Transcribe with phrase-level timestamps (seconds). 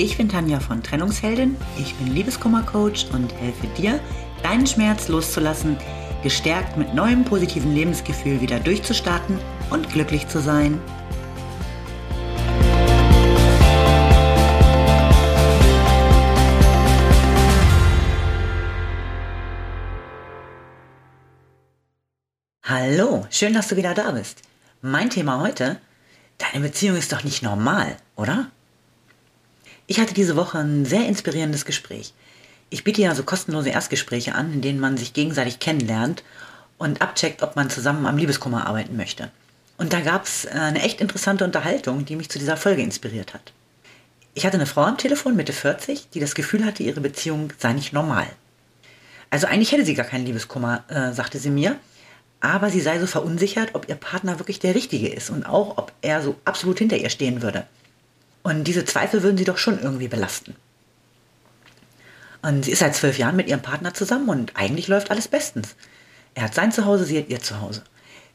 [0.00, 3.98] Ich bin Tanja von Trennungsheldin, ich bin Liebeskummercoach und helfe dir,
[4.44, 5.76] deinen Schmerz loszulassen,
[6.22, 10.80] gestärkt mit neuem positiven Lebensgefühl wieder durchzustarten und glücklich zu sein.
[22.62, 24.42] Hallo, schön, dass du wieder da bist.
[24.80, 25.80] Mein Thema heute,
[26.38, 28.52] deine Beziehung ist doch nicht normal, oder?
[29.90, 32.12] Ich hatte diese Woche ein sehr inspirierendes Gespräch.
[32.68, 36.22] Ich biete ja so kostenlose Erstgespräche an, in denen man sich gegenseitig kennenlernt
[36.76, 39.30] und abcheckt, ob man zusammen am Liebeskummer arbeiten möchte.
[39.78, 43.32] Und da gab es äh, eine echt interessante Unterhaltung, die mich zu dieser Folge inspiriert
[43.32, 43.54] hat.
[44.34, 47.72] Ich hatte eine Frau am Telefon, Mitte 40, die das Gefühl hatte, ihre Beziehung sei
[47.72, 48.26] nicht normal.
[49.30, 51.78] Also eigentlich hätte sie gar keinen Liebeskummer, äh, sagte sie mir,
[52.40, 55.92] aber sie sei so verunsichert, ob ihr Partner wirklich der Richtige ist und auch, ob
[56.02, 57.66] er so absolut hinter ihr stehen würde.
[58.42, 60.56] Und diese Zweifel würden sie doch schon irgendwie belasten.
[62.42, 65.74] Und sie ist seit zwölf Jahren mit ihrem Partner zusammen und eigentlich läuft alles bestens.
[66.34, 67.82] Er hat sein Zuhause, sie hat ihr Zuhause.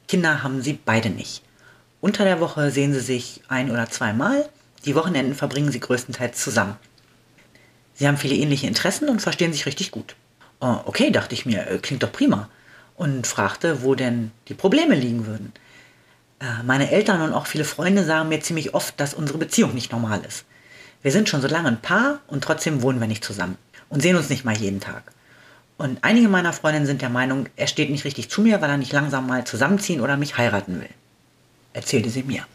[0.08, 1.42] Kinder haben sie beide nicht.
[2.02, 4.50] Unter der Woche sehen sie sich ein oder zweimal,
[4.86, 6.76] die Wochenenden verbringen sie größtenteils zusammen.
[7.94, 10.16] Sie haben viele ähnliche Interessen und verstehen sich richtig gut.
[10.60, 12.50] Oh, okay, dachte ich mir, äh, klingt doch prima.
[12.96, 15.54] Und fragte, wo denn die Probleme liegen würden.
[16.44, 19.92] Äh, meine Eltern und auch viele Freunde sagen mir ziemlich oft, dass unsere Beziehung nicht
[19.92, 20.44] normal ist.
[21.02, 23.58] Wir sind schon so lange ein Paar und trotzdem wohnen wir nicht zusammen
[23.90, 25.04] und sehen uns nicht mal jeden Tag.
[25.78, 28.78] Und einige meiner Freundinnen sind der Meinung, er steht nicht richtig zu mir, weil er
[28.78, 30.90] nicht langsam mal zusammenziehen oder mich heiraten will.
[31.74, 32.46] Erzählte sie mir.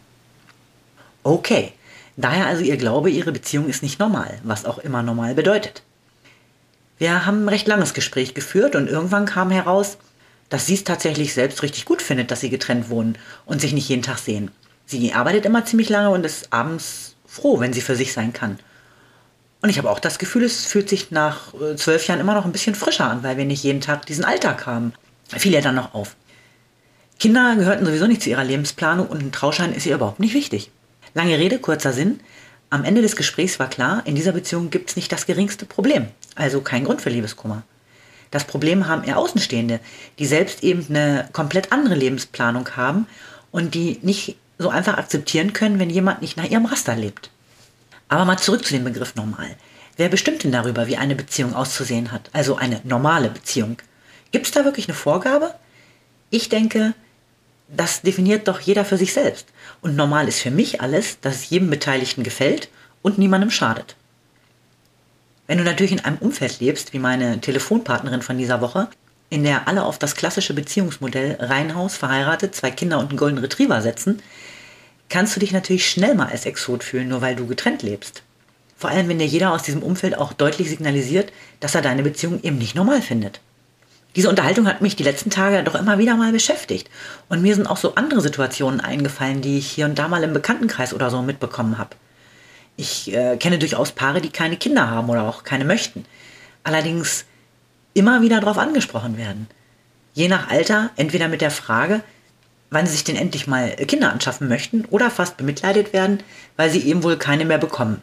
[1.22, 1.72] Okay,
[2.16, 5.82] daher also ihr Glaube, ihre Beziehung ist nicht normal, was auch immer normal bedeutet.
[6.98, 9.98] Wir haben ein recht langes Gespräch geführt und irgendwann kam heraus,
[10.48, 13.88] dass sie es tatsächlich selbst richtig gut findet, dass sie getrennt wohnen und sich nicht
[13.88, 14.50] jeden Tag sehen.
[14.86, 18.58] Sie arbeitet immer ziemlich lange und ist abends froh, wenn sie für sich sein kann.
[19.60, 22.44] Und ich habe auch das Gefühl, es fühlt sich nach äh, zwölf Jahren immer noch
[22.44, 24.92] ein bisschen frischer an, weil wir nicht jeden Tag diesen Alltag haben.
[25.36, 26.16] Fiel ihr dann noch auf.
[27.18, 30.70] Kinder gehörten sowieso nicht zu ihrer Lebensplanung und ein Trauschein ist ihr überhaupt nicht wichtig.
[31.14, 32.20] Lange Rede, kurzer Sinn.
[32.70, 36.06] Am Ende des Gesprächs war klar, in dieser Beziehung gibt es nicht das geringste Problem.
[36.36, 37.64] Also kein Grund für Liebeskummer.
[38.30, 39.80] Das Problem haben eher Außenstehende,
[40.18, 43.06] die selbst eben eine komplett andere Lebensplanung haben
[43.50, 47.30] und die nicht so einfach akzeptieren können, wenn jemand nicht nach ihrem Raster lebt.
[48.08, 49.56] Aber mal zurück zu dem Begriff normal.
[49.96, 52.30] Wer bestimmt denn darüber, wie eine Beziehung auszusehen hat?
[52.32, 53.78] Also eine normale Beziehung.
[54.30, 55.54] Gibt es da wirklich eine Vorgabe?
[56.30, 56.94] Ich denke,
[57.68, 59.46] das definiert doch jeder für sich selbst.
[59.80, 62.68] Und normal ist für mich alles, dass es jedem Beteiligten gefällt
[63.02, 63.96] und niemandem schadet.
[65.48, 68.88] Wenn du natürlich in einem Umfeld lebst, wie meine Telefonpartnerin von dieser Woche,
[69.30, 73.80] in der alle auf das klassische Beziehungsmodell Reihenhaus, verheiratet, zwei Kinder und einen Golden Retriever
[73.80, 74.22] setzen,
[75.08, 78.22] kannst du dich natürlich schnell mal als Exot fühlen, nur weil du getrennt lebst.
[78.76, 82.42] Vor allem, wenn dir jeder aus diesem Umfeld auch deutlich signalisiert, dass er deine Beziehung
[82.42, 83.40] eben nicht normal findet.
[84.16, 86.90] Diese Unterhaltung hat mich die letzten Tage doch immer wieder mal beschäftigt.
[87.30, 90.34] Und mir sind auch so andere Situationen eingefallen, die ich hier und da mal im
[90.34, 91.96] Bekanntenkreis oder so mitbekommen habe.
[92.80, 96.04] Ich äh, kenne durchaus Paare, die keine Kinder haben oder auch keine möchten.
[96.62, 97.24] Allerdings
[97.92, 99.48] immer wieder darauf angesprochen werden.
[100.14, 102.02] Je nach Alter entweder mit der Frage,
[102.70, 106.22] wann sie sich denn endlich mal Kinder anschaffen möchten oder fast bemitleidet werden,
[106.56, 108.00] weil sie eben wohl keine mehr bekommen.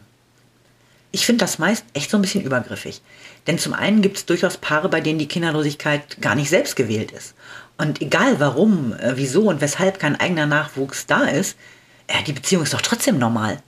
[1.10, 3.00] Ich finde das meist echt so ein bisschen übergriffig.
[3.46, 7.12] Denn zum einen gibt es durchaus Paare, bei denen die Kinderlosigkeit gar nicht selbst gewählt
[7.12, 7.34] ist.
[7.78, 11.56] Und egal warum, äh, wieso und weshalb kein eigener Nachwuchs da ist,
[12.08, 13.62] äh, die Beziehung ist doch trotzdem normal.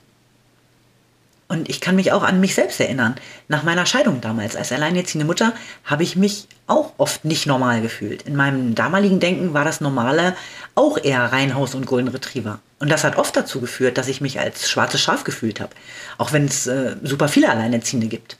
[1.51, 3.15] Und ich kann mich auch an mich selbst erinnern.
[3.47, 8.21] Nach meiner Scheidung damals als alleinerziehende Mutter habe ich mich auch oft nicht normal gefühlt.
[8.21, 10.35] In meinem damaligen Denken war das Normale
[10.75, 12.59] auch eher Reihenhaus und Golden Retriever.
[12.77, 15.71] Und das hat oft dazu geführt, dass ich mich als schwarzes Schaf gefühlt habe.
[16.19, 18.37] Auch wenn es äh, super viele Alleinerziehende gibt.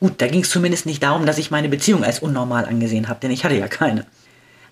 [0.00, 3.20] Gut, da ging es zumindest nicht darum, dass ich meine Beziehung als unnormal angesehen habe,
[3.20, 4.04] denn ich hatte ja keine.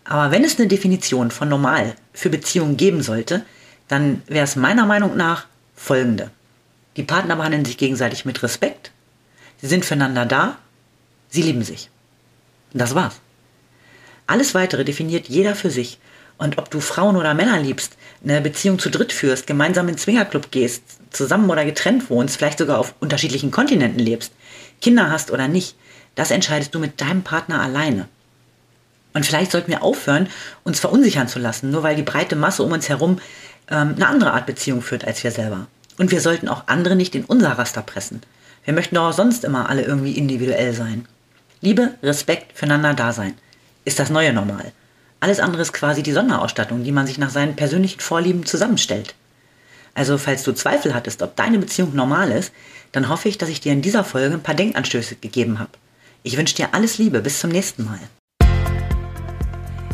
[0.05, 3.45] Aber wenn es eine Definition von normal für Beziehungen geben sollte,
[3.87, 5.47] dann wäre es meiner Meinung nach
[5.77, 6.33] folgende.
[6.99, 8.91] Die Partner behandeln sich gegenseitig mit Respekt.
[9.63, 10.59] Sie sind füreinander da.
[11.29, 11.91] Sie lieben sich.
[12.73, 13.21] Und das war's.
[14.27, 16.01] Alles weitere definiert jeder für sich.
[16.39, 20.01] Und ob du Frauen oder Männer liebst, eine Beziehung zu dritt führst, gemeinsam in den
[20.01, 24.33] Zwingerclub gehst, zusammen oder getrennt wohnst, vielleicht sogar auf unterschiedlichen Kontinenten lebst,
[24.81, 25.77] Kinder hast oder nicht,
[26.17, 28.09] das entscheidest du mit deinem Partner alleine.
[29.15, 30.29] Und vielleicht sollten wir aufhören,
[30.65, 33.21] uns verunsichern zu lassen, nur weil die breite Masse um uns herum
[33.71, 35.69] ähm, eine andere Art Beziehung führt als wir selber.
[35.99, 38.23] Und wir sollten auch andere nicht in unser Raster pressen.
[38.65, 41.07] Wir möchten doch auch sonst immer alle irgendwie individuell sein.
[41.61, 43.35] Liebe, Respekt, füreinander Dasein
[43.85, 44.73] ist das neue Normal.
[45.21, 49.15] Alles andere ist quasi die Sonderausstattung, die man sich nach seinen persönlichen Vorlieben zusammenstellt.
[49.95, 52.53] Also falls du Zweifel hattest, ob deine Beziehung normal ist,
[52.93, 55.73] dann hoffe ich, dass ich dir in dieser Folge ein paar Denkanstöße gegeben habe.
[56.23, 57.99] Ich wünsche dir alles Liebe, bis zum nächsten Mal.